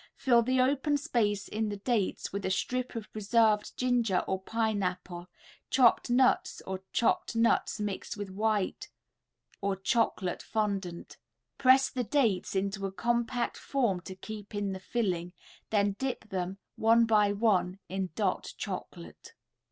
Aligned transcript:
Fill 0.15 0.41
the 0.41 0.59
open 0.59 0.97
space 0.97 1.47
in 1.47 1.69
the 1.69 1.77
dates 1.77 2.33
with 2.33 2.43
a 2.43 2.49
strip 2.49 2.95
of 2.95 3.13
preserved 3.13 3.77
ginger 3.77 4.21
or 4.27 4.41
pineapple, 4.41 5.27
chopped 5.69 6.09
nuts 6.09 6.59
or 6.65 6.81
chopped 6.91 7.35
nuts 7.35 7.79
mixed 7.79 8.17
with 8.17 8.31
white 8.31 8.89
or 9.61 9.75
chocolate 9.75 10.41
fondant; 10.41 11.17
press 11.59 11.87
the 11.91 12.03
dates 12.03 12.55
into 12.55 12.87
a 12.87 12.91
compact 12.91 13.57
form 13.57 13.99
to 13.99 14.15
keep 14.15 14.55
in 14.55 14.71
the 14.73 14.79
filling, 14.79 15.33
then 15.69 15.91
dip 15.99 16.27
them, 16.29 16.57
one 16.77 17.05
by 17.05 17.31
one, 17.31 17.77
in 17.87 18.09
"Dot" 18.15 18.55
Chocolate. 18.57 19.35